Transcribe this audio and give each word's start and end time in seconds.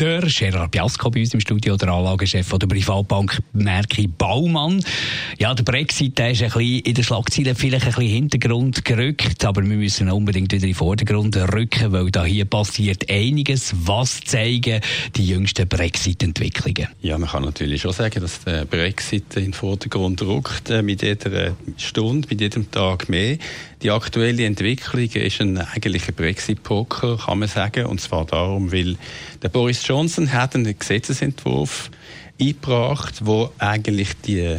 der 0.00 0.22
Gerard 0.22 0.70
Biasco 0.70 1.10
bei 1.10 1.20
uns 1.20 1.34
im 1.34 1.40
Studio, 1.40 1.76
der 1.76 1.90
Anlagechef 1.90 2.48
der 2.48 2.66
Privatbank 2.66 3.38
Merki 3.52 4.06
Baumann. 4.06 4.82
Ja, 5.38 5.52
der 5.52 5.62
Brexit 5.62 6.16
der 6.16 6.30
ist 6.30 6.42
ein 6.42 6.48
bisschen 6.48 6.78
in 6.80 6.94
der 6.94 7.02
Schlagzeile 7.02 7.54
vielleicht 7.54 7.84
ein 7.84 7.92
bisschen 7.92 8.08
Hintergrund 8.08 8.82
gerückt, 8.82 9.44
aber 9.44 9.62
wir 9.62 9.76
müssen 9.76 10.10
unbedingt 10.10 10.52
wieder 10.52 10.62
in 10.62 10.70
den 10.70 10.74
Vordergrund 10.74 11.36
rücken, 11.36 11.92
weil 11.92 12.10
da 12.10 12.24
hier 12.24 12.46
passiert 12.46 13.10
einiges. 13.10 13.74
Was 13.84 14.20
zeigen 14.22 14.80
die 15.16 15.26
jüngsten 15.26 15.68
Brexit-Entwicklungen? 15.68 16.88
Ja, 17.02 17.18
man 17.18 17.28
kann 17.28 17.44
natürlich 17.44 17.82
schon 17.82 17.92
sagen, 17.92 18.22
dass 18.22 18.42
der 18.44 18.64
Brexit 18.64 19.36
in 19.36 19.44
den 19.44 19.52
Vordergrund 19.52 20.22
rückt, 20.22 20.70
äh, 20.70 20.80
mit 20.80 21.02
jeder 21.02 21.54
Stunde, 21.76 22.26
mit 22.30 22.40
jedem 22.40 22.70
Tag 22.70 23.10
mehr. 23.10 23.36
Die 23.82 23.90
aktuelle 23.90 24.44
Entwicklung 24.44 25.04
ist 25.04 25.40
ein 25.40 25.56
eigentlicher 25.56 26.12
Brexit-Poker, 26.12 27.16
kann 27.16 27.38
man 27.38 27.48
sagen, 27.48 27.86
und 27.86 27.98
zwar 27.98 28.26
darum, 28.26 28.72
weil 28.72 28.96
der 29.42 29.48
Boris 29.48 29.82
Johnson 29.90 30.32
hat 30.32 30.54
einen 30.54 30.78
Gesetzesentwurf 30.78 31.90
eingebracht, 32.40 33.26
wo 33.26 33.50
eigentlich 33.58 34.12
die 34.24 34.58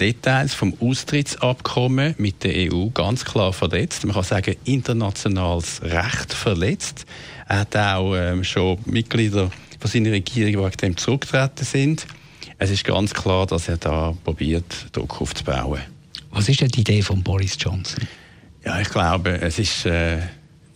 Details 0.00 0.54
vom 0.54 0.74
Austrittsabkommen 0.80 2.14
mit 2.18 2.44
der 2.44 2.72
EU 2.72 2.86
ganz 2.90 3.24
klar 3.24 3.52
verletzt. 3.52 4.04
Man 4.04 4.14
kann 4.14 4.22
sagen, 4.22 4.54
internationales 4.62 5.82
Recht 5.82 6.32
verletzt. 6.32 7.04
Er 7.48 7.58
hat 7.58 7.76
auch 7.76 8.14
ähm, 8.14 8.44
schon 8.44 8.78
Mitglieder 8.84 9.50
von 9.80 9.90
seiner 9.90 10.12
Regierung, 10.12 10.52
die 10.52 10.58
wegen 10.58 10.76
dem 10.76 10.96
zurückgetreten 10.96 11.64
sind. 11.64 12.06
Es 12.56 12.70
ist 12.70 12.84
ganz 12.84 13.12
klar, 13.12 13.46
dass 13.46 13.68
er 13.68 13.78
da 13.78 14.16
probiert, 14.22 14.86
Druck 14.92 15.20
aufzubauen. 15.20 15.80
Was 16.30 16.48
ist 16.48 16.60
denn 16.60 16.68
die 16.68 16.82
Idee 16.82 17.02
von 17.02 17.24
Boris 17.24 17.56
Johnson? 17.58 18.06
Ja, 18.64 18.80
ich 18.80 18.88
glaube, 18.88 19.30
es 19.40 19.58
ist 19.58 19.84
äh, 19.84 20.20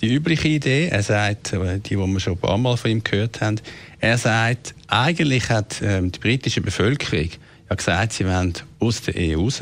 die 0.01 0.13
übliche 0.13 0.49
Idee. 0.49 0.89
Er 0.89 1.03
sagt, 1.03 1.53
äh, 1.53 1.79
die, 1.79 1.97
die 1.97 1.97
wir 1.97 2.21
schon 2.21 2.35
ein 2.35 2.39
paar 2.39 2.59
Mal 2.59 2.77
von 2.77 2.91
ihm 2.91 3.05
gehört 3.05 3.41
haben, 3.41 3.61
er 4.01 4.19
sagt, 4.19 4.75
eigentlich 4.87 5.51
hat 5.51 5.81
ähm, 5.83 6.13
die 6.13 6.19
britische 6.19 6.61
Bevölkerung 6.61 7.29
ja 7.69 7.77
gesagt, 7.77 8.13
sie 8.13 8.27
wollen 8.27 8.55
aus 8.79 9.03
der 9.03 9.15
EU 9.17 9.43
raus. 9.43 9.61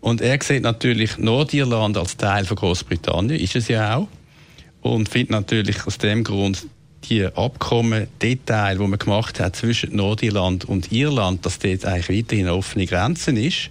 Und 0.00 0.20
er 0.20 0.38
sieht 0.42 0.62
natürlich 0.62 1.18
Nordirland 1.18 1.96
als 1.96 2.16
Teil 2.16 2.44
von 2.44 2.56
Großbritannien, 2.56 3.40
ist 3.40 3.56
es 3.56 3.68
ja 3.68 3.96
auch. 3.96 4.08
Und 4.80 5.08
findet 5.08 5.30
natürlich 5.30 5.86
aus 5.86 5.98
dem 5.98 6.22
Grund 6.22 6.66
die 7.04 7.24
Abkommen, 7.24 8.06
Detail, 8.22 8.78
die 8.78 8.86
man 8.86 8.98
gemacht 8.98 9.40
hat 9.40 9.56
zwischen 9.56 9.96
Nordirland 9.96 10.64
und 10.64 10.92
Irland, 10.92 11.44
dass 11.44 11.58
dort 11.58 11.84
eigentlich 11.84 12.18
weiterhin 12.18 12.48
offene 12.48 12.86
Grenzen 12.86 13.36
ist 13.36 13.70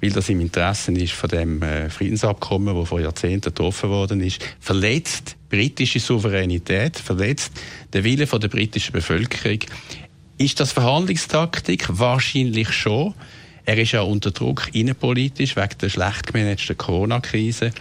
weil 0.00 0.10
das 0.10 0.28
im 0.28 0.40
Interesse 0.40 0.92
ist 0.92 1.12
von 1.12 1.28
dem 1.28 1.62
äh, 1.62 1.90
Friedensabkommen, 1.90 2.76
das 2.76 2.88
vor 2.88 3.00
Jahrzehnten 3.00 3.50
getroffen 3.54 3.90
worden 3.90 4.20
ist, 4.20 4.44
verletzt 4.60 5.36
britische 5.50 6.00
Souveränität, 6.00 6.96
verletzt 6.96 7.52
den 7.92 8.04
Willen 8.04 8.28
der 8.28 8.48
britischen 8.48 8.92
Bevölkerung. 8.92 9.60
Ist 10.36 10.60
das 10.60 10.72
Verhandlungstaktik? 10.72 11.86
Wahrscheinlich 11.88 12.70
schon. 12.70 13.14
Er 13.64 13.76
ist 13.76 13.92
ja 13.92 14.02
unter 14.02 14.30
Druck 14.30 14.70
innenpolitisch 14.72 15.56
wegen 15.56 15.78
der 15.80 15.88
schlecht 15.88 16.32
gemanagten 16.32 16.78
Corona-Krise. 16.78 17.72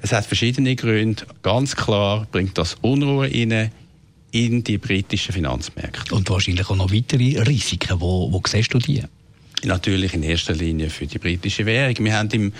Es 0.00 0.12
hat 0.12 0.24
verschiedene 0.24 0.76
Gründe. 0.76 1.24
Ganz 1.42 1.74
klar 1.74 2.26
bringt 2.30 2.56
das 2.58 2.76
Unruhe 2.80 3.30
rein 3.30 3.72
in 4.30 4.62
die 4.62 4.78
britischen 4.78 5.32
Finanzmärkte. 5.32 6.14
Und 6.14 6.30
wahrscheinlich 6.30 6.68
auch 6.70 6.76
noch 6.76 6.92
weitere 6.92 7.40
Risiken. 7.40 8.00
Wo, 8.00 8.32
wo 8.32 8.40
siehst 8.46 8.72
du 8.72 8.78
die? 8.78 9.02
Natürlich 9.66 10.14
in 10.14 10.22
erster 10.22 10.54
Linie 10.54 10.90
für 10.90 11.06
die 11.06 11.18
britische 11.18 11.66
Währung. 11.66 11.96
Wir 11.98 12.16
haben 12.16 12.30
im 12.30 12.52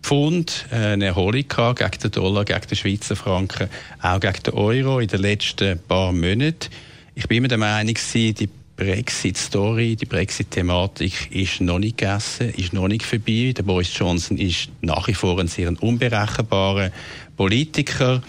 Pfund 0.00 0.66
äh, 0.70 0.92
eine 0.92 1.06
Erholung 1.06 1.46
gehabt 1.48 1.80
gegen 1.80 1.98
den 2.02 2.10
Dollar, 2.12 2.44
gegen 2.44 2.60
den 2.60 2.76
Schweizer 2.76 3.16
Franken, 3.16 3.68
auch 4.00 4.20
gegen 4.20 4.42
den 4.44 4.54
Euro 4.54 5.00
in 5.00 5.08
den 5.08 5.20
letzten 5.20 5.80
paar 5.80 6.12
Monaten. 6.12 6.70
Ich 7.16 7.26
bin 7.26 7.42
mir 7.42 7.48
der 7.48 7.58
Meinung, 7.58 7.96
die 8.14 8.48
Brexit-Story, 8.76 9.96
die 9.96 10.06
Brexit-Thematik 10.06 11.34
ist 11.34 11.60
noch 11.60 11.80
nicht 11.80 11.98
gegessen, 11.98 12.50
ist 12.50 12.72
noch 12.72 12.86
nicht 12.86 13.04
vorbei. 13.04 13.52
Der 13.56 13.64
Boris 13.64 13.90
Johnson 13.96 14.38
ist 14.38 14.68
nach 14.82 15.08
wie 15.08 15.14
vor 15.14 15.40
ein 15.40 15.48
sehr 15.48 15.72
unberechenbarer 15.82 16.92
Politiker. 17.36 18.22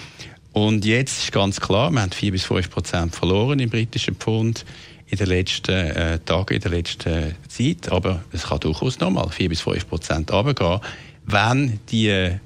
Und 0.54 0.86
jetzt 0.86 1.24
ist 1.24 1.32
ganz 1.32 1.62
klar, 1.62 1.92
wir 1.92 2.02
haben 2.02 2.12
vier 2.12 2.32
bis 2.32 2.46
fünf 2.46 2.70
Prozent 2.70 3.16
verloren 3.16 3.60
im 3.60 3.70
britischen 3.70 4.16
Pfund 4.16 4.66
in 5.08 5.18
den 5.18 5.28
letzten 5.28 5.72
äh, 5.72 6.20
Tagen, 6.20 6.56
in 6.56 6.62
der 6.62 6.72
letzten 6.72 7.36
Zeit. 7.48 7.92
Aber 7.92 8.24
es 8.32 8.44
kann 8.44 8.60
durchaus 8.60 9.00
nochmal 9.00 9.30
4 9.30 9.50
bis 9.50 9.62
5 9.62 9.88
Prozent 9.88 10.32
runtergehen, 10.32 10.80
wenn 11.26 11.80
die 11.90 12.38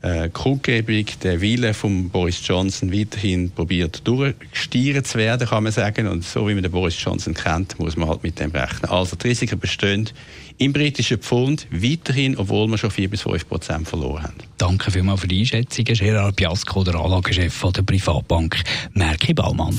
äh, 0.00 0.28
Kundgebung, 0.32 1.06
der 1.22 1.40
Wille 1.40 1.74
von 1.74 2.08
Boris 2.10 2.40
Johnson 2.46 2.92
weiterhin 2.92 3.50
probiert 3.50 4.06
durchgestieren 4.06 5.04
zu 5.04 5.18
werden, 5.18 5.48
kann 5.48 5.64
man 5.64 5.72
sagen. 5.72 6.06
Und 6.06 6.24
so 6.24 6.48
wie 6.48 6.54
man 6.54 6.62
den 6.62 6.72
Boris 6.72 6.96
Johnson 7.02 7.34
kennt, 7.34 7.78
muss 7.78 7.96
man 7.96 8.08
halt 8.08 8.22
mit 8.22 8.38
dem 8.38 8.50
rechnen. 8.52 8.90
Also 8.90 9.16
die 9.16 9.28
Risiken 9.28 9.58
bestehen 9.58 10.08
im 10.58 10.72
britischen 10.72 11.18
Pfund 11.18 11.66
weiterhin, 11.70 12.36
obwohl 12.36 12.68
wir 12.68 12.78
schon 12.78 12.90
4 12.90 13.10
bis 13.10 13.22
5 13.22 13.48
Prozent 13.48 13.88
verloren 13.88 14.24
haben. 14.24 14.34
Danke 14.56 14.90
vielmals 14.90 15.20
für 15.20 15.28
die 15.28 15.40
Einschätzung. 15.40 15.84
Gerard 15.84 16.36
Piasco, 16.36 16.84
der 16.84 16.94
Anlagechef 16.94 17.64
der 17.74 17.82
Privatbank 17.82 18.56
Merki 18.94 19.34
Baumann. 19.34 19.78